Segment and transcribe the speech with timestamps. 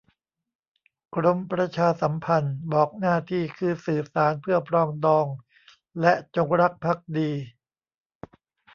[1.15, 5.27] กรมประชาสัมพันธ์ บอกหน้าที่คือสื่อสารเพื่อ ปรองดอง
[6.01, 7.29] และ จงรักภักดี